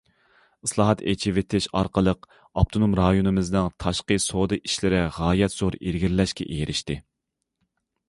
[0.67, 7.03] ئىسلاھات، ئېچىۋېتىش ئارقىلىق ئاپتونوم رايونىمىزنىڭ تاشقى سودا ئىشلىرى غايەت زور ئىلگىرىلەشكە ئېرىشتى.